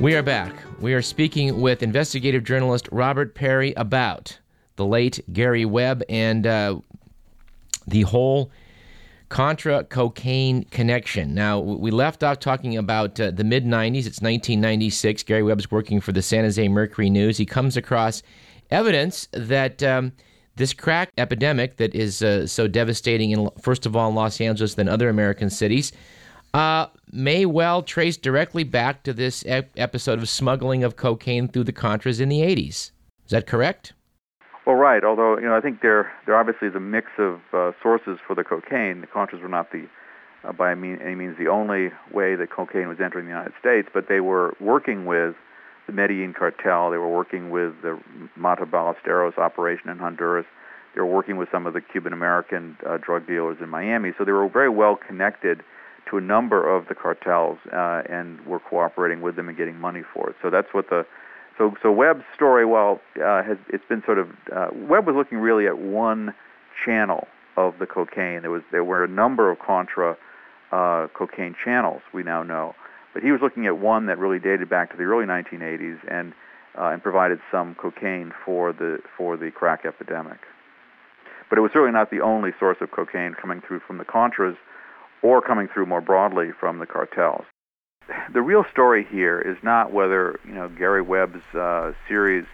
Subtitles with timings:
[0.00, 0.54] We are back.
[0.80, 4.38] We are speaking with investigative journalist Robert Parry about
[4.76, 6.80] the late Gary Webb and uh,
[7.86, 8.50] the whole
[9.28, 11.34] Contra cocaine connection.
[11.34, 14.06] Now, we left off talking about uh, the mid 90s.
[14.06, 15.22] It's 1996.
[15.24, 17.36] Gary Webb's working for the San Jose Mercury News.
[17.36, 18.22] He comes across
[18.70, 20.12] evidence that um,
[20.56, 24.76] this crack epidemic that is uh, so devastating, in, first of all, in Los Angeles,
[24.76, 25.92] then other American cities,
[26.54, 31.64] uh, may well trace directly back to this ep- episode of smuggling of cocaine through
[31.64, 32.68] the Contras in the 80s.
[32.68, 32.92] Is
[33.30, 33.92] that correct?
[34.66, 35.02] Well, right.
[35.04, 38.34] Although you know, I think there there obviously is a mix of uh, sources for
[38.34, 39.00] the cocaine.
[39.00, 39.88] The Contras were not the
[40.44, 44.08] uh, by any means the only way that cocaine was entering the United States, but
[44.08, 45.34] they were working with
[45.86, 46.90] the Medellin cartel.
[46.90, 47.98] They were working with the
[48.36, 50.46] Matta Ballesteros operation in Honduras.
[50.94, 54.12] They were working with some of the Cuban American uh, drug dealers in Miami.
[54.18, 55.62] So they were very well connected
[56.08, 60.02] to a number of the cartels uh, and were cooperating with them and getting money
[60.14, 60.36] for it.
[60.42, 61.04] So that's what the
[61.58, 65.38] so so Webb's story, well, uh, has it's been sort of uh, Webb was looking
[65.38, 66.34] really at one
[66.84, 68.40] channel of the cocaine.
[68.42, 70.16] There was there were a number of contra
[70.72, 72.74] uh, cocaine channels we now know,
[73.12, 76.32] but he was looking at one that really dated back to the early 1980s and
[76.78, 80.38] uh, and provided some cocaine for the for the crack epidemic.
[81.50, 84.56] But it was certainly not the only source of cocaine coming through from the Contras
[85.22, 87.44] or coming through more broadly from the cartels.
[88.32, 92.44] The real story here is not whether you know Gary Webb's uh, series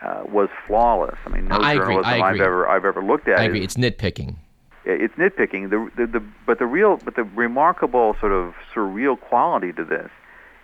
[0.00, 1.18] uh, was flawless.
[1.26, 3.38] I mean, no I agree, journalism I I've ever I've ever looked at.
[3.40, 3.60] I agree.
[3.60, 4.36] is- It's nitpicking.
[4.84, 5.70] it's nitpicking.
[5.70, 10.10] The, the, the, but the real, but the remarkable sort of surreal quality to this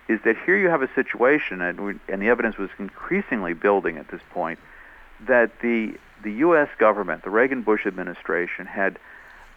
[0.08, 3.96] is that here you have a situation, and, we, and the evidence was increasingly building
[3.96, 4.58] at this point,
[5.26, 6.68] that the the U.S.
[6.78, 8.96] government, the Reagan Bush administration, had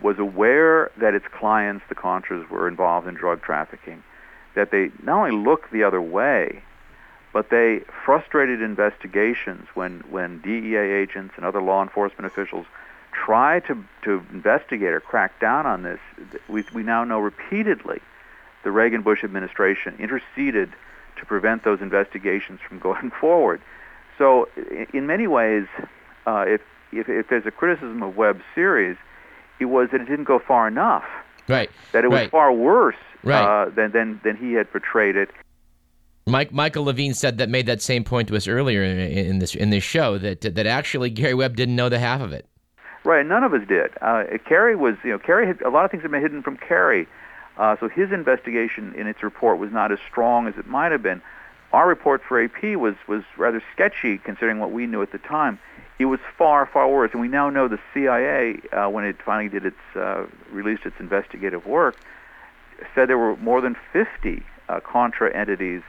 [0.01, 4.03] was aware that its clients, the Contras, were involved in drug trafficking,
[4.55, 6.61] that they not only looked the other way,
[7.33, 12.65] but they frustrated investigations when, when DEA agents and other law enforcement officials
[13.11, 15.99] try to, to investigate or crack down on this.
[16.47, 17.99] We, we now know repeatedly
[18.63, 20.73] the Reagan Bush administration interceded
[21.17, 23.61] to prevent those investigations from going forward.
[24.17, 24.47] So,
[24.93, 25.65] in many ways,
[26.25, 28.97] uh, if, if, if there's a criticism of Webb's series,
[29.59, 31.03] it was that it didn't go far enough,
[31.47, 31.69] Right.
[31.91, 32.31] that it was right.
[32.31, 33.41] far worse Right.
[33.41, 35.29] uh, than, than, than he had portrayed it.
[36.27, 39.53] Mike Michael Levine said that made that same point to us earlier in, in this
[39.53, 42.47] in this show that that actually Gary Webb didn't know the half of it.
[43.03, 43.91] Right, none of us did.
[44.01, 46.57] Uh, Kerry was, you know, Kerry had a lot of things had been hidden from
[46.57, 47.07] Kerry,
[47.59, 51.03] uh, so his investigation in its report was not as strong as it might have
[51.03, 51.21] been.
[51.73, 55.59] Our report for AP was was rather sketchy considering what we knew at the time.
[55.97, 59.49] It was far far worse, and we now know the CIA, uh, when it finally
[59.49, 61.95] did its uh, released its investigative work,
[62.93, 65.81] said there were more than 50 uh, contra entities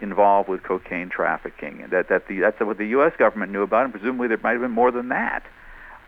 [0.00, 1.80] involved with cocaine trafficking.
[1.82, 3.12] and That that the that's what the U.S.
[3.18, 5.44] government knew about, and presumably there might have been more than that.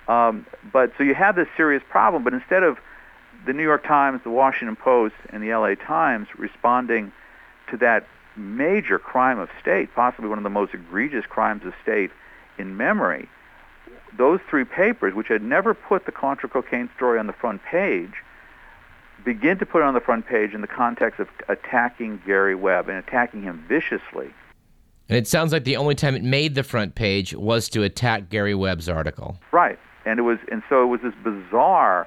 [0.06, 2.78] Um, but so you have this serious problem, but instead of
[3.47, 7.12] the New York Times, the Washington Post, and the LA Times responding
[7.71, 8.06] to that
[8.37, 12.11] major crime of state, possibly one of the most egregious crimes of state
[12.59, 13.28] in memory,
[14.16, 18.12] those three papers, which had never put the Contra cocaine story on the front page,
[19.25, 22.88] begin to put it on the front page in the context of attacking Gary Webb
[22.88, 24.32] and attacking him viciously.
[25.09, 28.31] And it sounds like the only time it made the front page was to attack
[28.31, 29.37] Gary Webb's article.
[29.53, 32.06] Right, and it was, and so it was this bizarre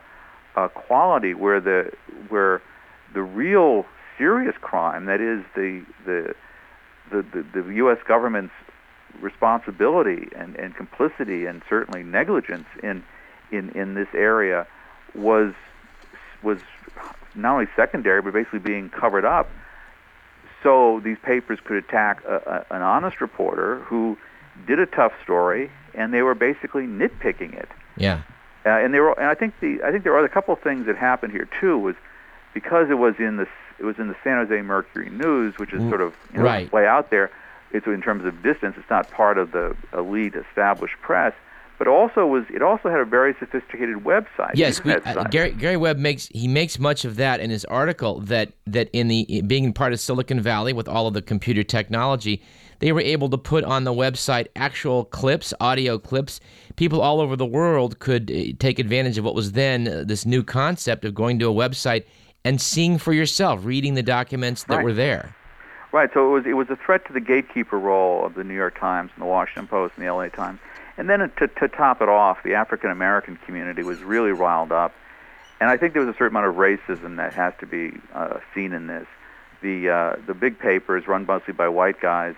[0.56, 1.92] uh, quality where the
[2.30, 2.62] where
[3.13, 3.86] the real
[4.18, 6.34] serious crime, that is the the
[7.12, 7.97] the, the, the U.S.
[8.08, 8.53] government's
[9.22, 13.03] responsibility and, and complicity and certainly negligence in
[13.51, 14.66] in in this area,
[15.16, 15.53] was
[16.41, 16.59] was
[17.35, 19.50] not only secondary but basically being covered up.
[20.62, 24.18] So these papers could attack a, a, an honest reporter who
[24.65, 27.68] did a tough story, and they were basically nitpicking it.
[27.98, 28.21] Yeah.
[28.65, 30.62] Uh, and they were, and I think the, I think there are a couple of
[30.62, 31.77] things that happened here too.
[31.77, 31.95] Was
[32.54, 35.81] because it was in the, it was in the San Jose Mercury News, which is
[35.89, 36.71] sort of you know, Right.
[36.71, 37.30] way out there.
[37.74, 41.34] It's in terms of distance, it's not part of the elite established press.
[41.80, 44.52] But also was, it also had a very sophisticated website.
[44.54, 45.24] Yes, we, uh.
[45.25, 49.08] Gary Gary Webb makes he makes much of that in his article that that in
[49.08, 52.44] the being part of Silicon Valley with all of the computer technology,
[52.80, 56.40] they were able to put on the website actual clips, audio clips.
[56.75, 60.28] People all over the world could uh, take advantage of what was then uh, this
[60.28, 62.06] new concept of going to a website
[62.46, 64.86] and seeing for yourself, reading the documents that Right.
[64.86, 65.36] were there.
[65.94, 66.10] Right.
[66.12, 68.80] So it was it was a threat to the gatekeeper role of the New York
[68.80, 70.60] Times and the Washington Post and the LA Times.
[70.98, 74.92] And then to to top it off, the African American community was really riled up,
[75.62, 78.40] and I think there was a certain amount of racism that has to be uh,
[78.56, 79.06] seen in this.
[79.62, 82.34] the uh, the big papers run mostly by white guys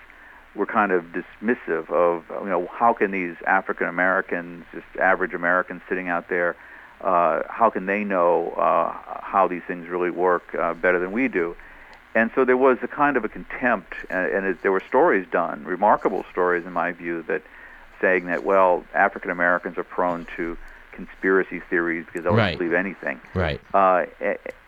[0.54, 5.82] were kind of dismissive of you know how can these African Americans, just average Americans
[5.88, 6.58] sitting out there,
[7.00, 8.92] uh, how can they know uh,
[9.22, 11.56] how these things really work uh, better than we do?
[12.16, 15.28] And so there was a kind of a contempt, and, and it, there were stories
[15.30, 17.42] done, remarkable stories in my view, that
[18.02, 20.58] saying that well African Americans are prone to
[20.94, 22.58] conspiracy theories because they'll Right.
[22.58, 23.20] believe anything.
[23.34, 23.60] Right.
[23.74, 24.06] Uh,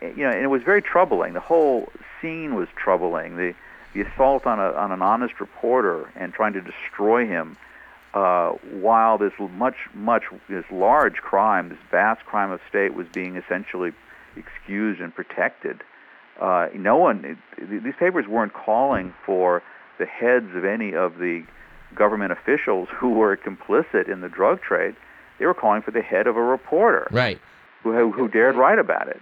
[0.02, 1.32] you know, and it was very troubling.
[1.32, 1.90] The whole
[2.20, 3.36] scene was troubling.
[3.36, 3.54] The
[3.94, 7.56] the assault on a on an honest reporter and trying to destroy him,
[8.12, 8.50] uh,
[8.86, 13.92] while this much much this large crime, this vast crime of state, was being essentially
[14.36, 15.82] excused and protected.
[16.40, 17.38] Uh, no one, it,
[17.84, 19.62] these papers weren't calling for
[19.98, 21.42] the heads of any of the
[21.94, 24.94] government officials who were complicit in the drug trade.
[25.38, 27.40] They were calling for the head of a reporter Right.
[27.82, 29.20] who, who dared write about it.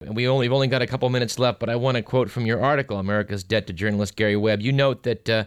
[0.00, 2.30] And we only, we've only got a couple minutes left, but I want to quote
[2.30, 4.60] from your article, America's Debt to Journalist Gary Webb.
[4.60, 5.44] You note that uh,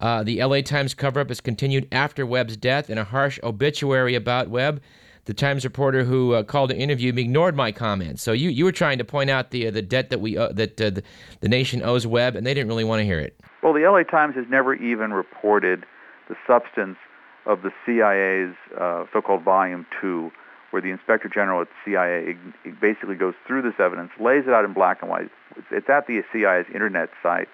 [0.00, 4.14] uh, the LA Times cover up has continued after Webb's death in a harsh obituary
[4.14, 4.82] about Webb.
[5.26, 8.22] The Times reporter who uh, called to interview me ignored my comments.
[8.22, 10.48] So you, you were trying to point out the uh, the debt that we uh,
[10.52, 11.02] that the,
[11.40, 13.34] the nation owes Webb, and they didn't really want to hear it.
[13.62, 15.86] Well, the LA Times has never even reported
[16.28, 16.98] the substance
[17.46, 20.30] of the CIA's uh, so-called Volume 2,
[20.70, 22.36] where the Inspector General at CIA
[22.80, 25.30] basically goes through this evidence, lays it out in black and white.
[25.56, 27.48] It's, it's at the CIA's internet site.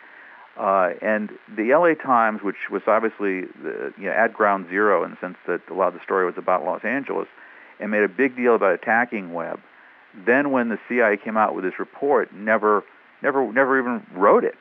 [0.57, 5.13] Uh, and the LA Times, which was obviously the, you know, at ground zero in
[5.13, 7.29] the sense that a lot of the story was about Los Angeles,
[7.81, 9.61] and made a big deal about attacking Webb.
[10.27, 12.83] Then, when the CIA came out with this report, never,
[13.23, 14.59] never, never even wrote it.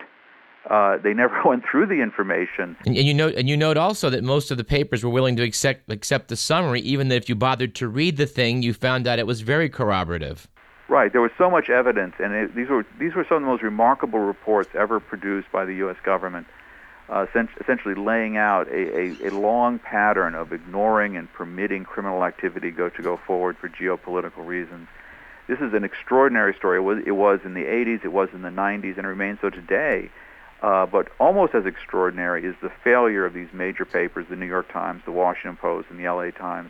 [0.69, 2.75] Uh, they never went through the information.
[2.85, 5.35] And, and you note and you note also that most of the papers were willing
[5.37, 8.73] to accept accept the summary, even that if you bothered to read the thing, you
[8.73, 10.47] found out it was very corroborative.
[10.87, 11.11] Right.
[11.11, 13.63] There was so much evidence, and it, these were these were some of the most
[13.63, 15.97] remarkable reports ever produced by the U.S.
[16.03, 16.47] government,
[17.09, 17.25] uh,
[17.59, 22.89] essentially laying out a, a, a long pattern of ignoring and permitting criminal activity go
[22.89, 24.87] to go forward for geopolitical reasons.
[25.47, 26.77] This is an extraordinary story.
[26.77, 29.39] It was, it was in the 80s, it was in the 90s, and it remains
[29.41, 30.11] so today.
[30.61, 34.71] Uh, but almost as extraordinary is the failure of these major papers, the New York
[34.71, 36.69] Times, the Washington Post, and the LA Times,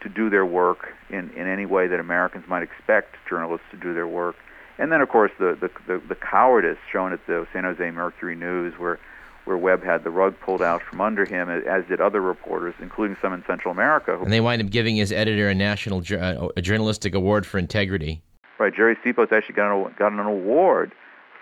[0.00, 3.92] to do their work in, in any way that Americans might expect journalists to do
[3.92, 4.36] their work.
[4.78, 8.36] And then, of course, the, the, the, the cowardice shown at the San Jose Mercury
[8.36, 8.98] News, where,
[9.44, 13.16] where Webb had the rug pulled out from under him, as did other reporters, including
[13.20, 14.16] some in Central America.
[14.16, 17.58] Who, And they wind up giving his editor a national uh, a journalistic award for
[17.58, 18.22] integrity.
[18.58, 20.92] right, Jerry Ceppos actually got an, got an award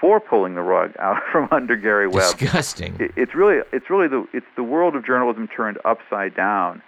[0.01, 2.37] for pulling the rug out from under Gary Webb.
[2.39, 2.97] Disgusting.
[2.99, 6.83] It- it's really it's really the it's the world of journalism turned upside down,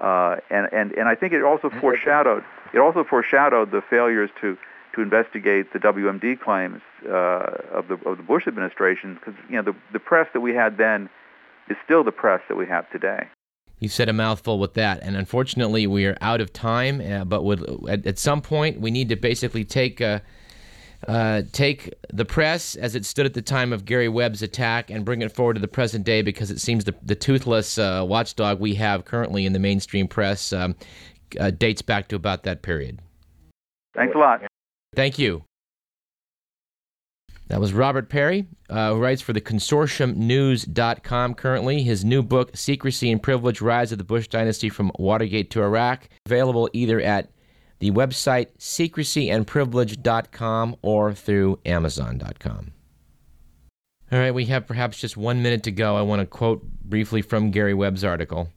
[0.00, 4.56] uh, and and and I think it also foreshadowed it also foreshadowed the failures to
[4.94, 9.62] to investigate the WMD claims uh, of the of the Bush administration because you know
[9.62, 11.08] the the press that we had then
[11.68, 13.28] is still the press that we have today.
[13.78, 17.00] You said a mouthful with that, and unfortunately, we are out of time.
[17.00, 20.20] Uh, but with, at, at some point, we need to basically take uh,
[21.08, 25.02] uh, take the press as it stood at the time of Gary Webb's attack and
[25.02, 28.60] bring it forward to the present day, because it seems the, the toothless uh, watchdog
[28.60, 30.76] we have currently in the mainstream press um,
[31.38, 33.00] uh, dates back to about that period.
[33.94, 34.42] Thanks a lot.
[34.94, 35.44] Thank you.
[37.48, 41.82] That was Robert Parry, uh, who writes for the consortiumnews.com currently.
[41.82, 46.08] His new book, Secrecy and Privilege Rise of the Bush Dynasty from Watergate to Iraq,
[46.26, 47.32] available either at
[47.80, 52.72] the website secrecyandprivilege.com or through amazon.com.
[54.12, 55.96] All right, we have perhaps just one minute to go.
[55.96, 58.48] I want to quote briefly from Gary Webb's article.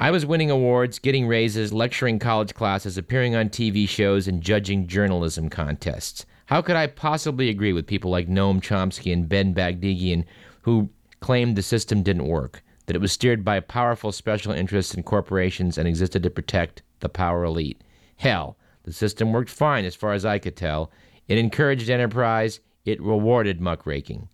[0.00, 4.86] I was winning awards, getting raises, lecturing college classes, appearing on TV shows, and judging
[4.86, 6.24] journalism contests.
[6.46, 10.24] How could I possibly agree with people like Noam Chomsky and Ben Bagdikian
[10.62, 15.04] who claimed the system didn't work, that it was steered by powerful special interests and
[15.04, 17.82] corporations and existed to protect the power elite?
[18.18, 20.92] Hell, the system worked fine as far as I could tell.
[21.26, 24.28] It encouraged enterprise, it rewarded muckraking.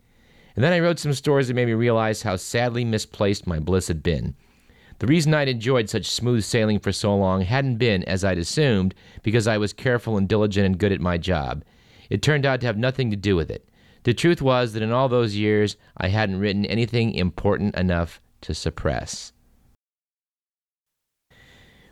[0.57, 3.89] And then I wrote some stories that made me realize how sadly misplaced my bliss
[3.89, 4.35] had been.
[4.99, 8.95] The reason I'd enjoyed such smooth sailing for so long hadn't been, as I'd assumed,
[9.23, 11.65] because I was careful and diligent and good at my job.
[12.11, 13.69] It turned out to have nothing to do with it.
[14.05, 18.55] The truth was that in all those years, I hadn't written anything important enough to
[18.55, 19.33] suppress.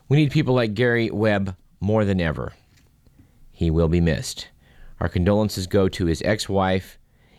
[0.08, 2.52] We need people like Gary Webb more than ever.
[3.50, 4.48] He will be missed.
[5.00, 6.98] Our condolences go to his ex wife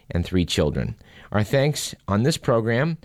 [0.10, 0.96] and three children.
[1.32, 2.98] Our thanks on this program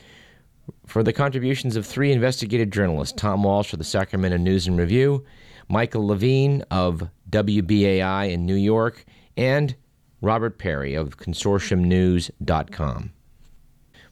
[0.87, 5.25] for the contributions of three investigative journalists Tom Walsh of the Sacramento News and Review,
[5.69, 9.05] Michael Levine of WBAI in New York,
[9.37, 9.77] and
[10.21, 13.13] Robert Parry of consortiumnews.com.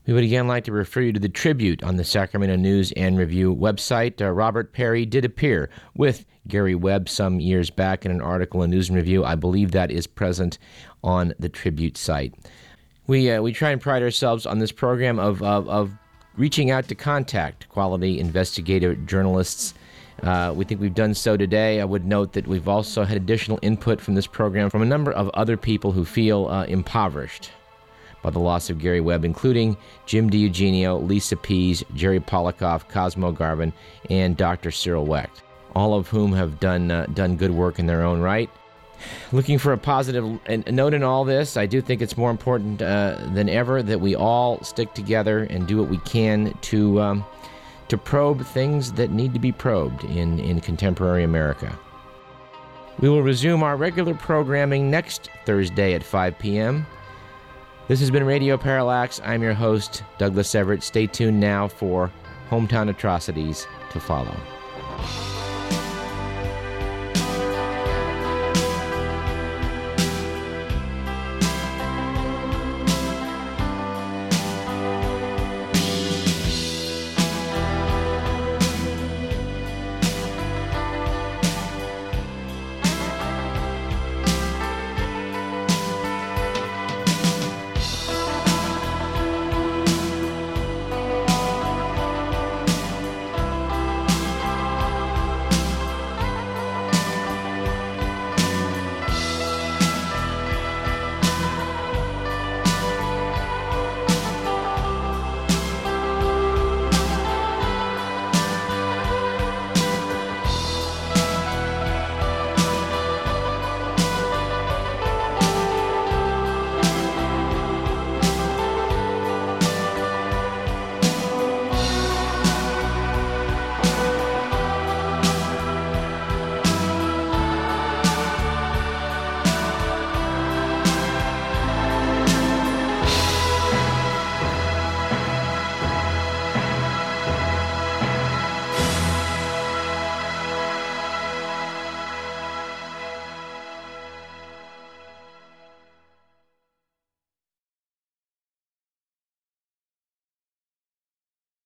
[0.06, 3.18] We would again like to refer you to the Tribute on the Sacramento News and
[3.18, 4.20] Review website.
[4.20, 8.70] Uh, Robert Parry did appear with Gary Webb some years back in an article in
[8.70, 9.25] News and Review.
[9.25, 10.58] I believe that is present
[11.02, 12.34] on the Tribute site.
[13.08, 15.96] We, uh, we try and pride ourselves on this program of, of, of
[16.36, 19.74] reaching out to contact quality investigative journalists.
[20.22, 21.80] Uh, we think we've done so today.
[21.80, 25.12] I would note that we've also had additional input from this program from a number
[25.12, 27.50] of other people who feel uh, impoverished
[28.22, 29.76] by the loss of Gary Webb, including
[30.06, 33.72] Jim DiEugenio, Lisa Pease, Jerry Policoff, Cosmo Garvin,
[34.10, 34.70] and Dr.
[34.70, 35.42] Cyril Wecht,
[35.74, 38.50] all of whom have done, uh, done good work in their own right.
[39.32, 40.24] Looking for a positive
[40.68, 44.14] note in all this, I do think it's more important uh, than ever that we
[44.14, 47.24] all stick together and do what we can to, um,
[47.88, 51.76] to probe things that need to be probed in, in contemporary America.
[52.98, 56.86] We will resume our regular programming next Thursday at 5 p.m.
[57.88, 59.20] This has been Radio Parallax.
[59.22, 60.82] I'm your host, Douglas Everett.
[60.82, 62.10] Stay tuned now for
[62.50, 64.34] Hometown Atrocities to follow.